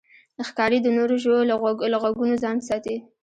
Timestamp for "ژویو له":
1.23-1.95